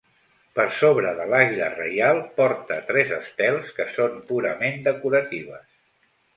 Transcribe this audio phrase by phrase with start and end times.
[0.59, 5.65] Per sobre de l'àguila reial, porta tres estels que són purament decoratives.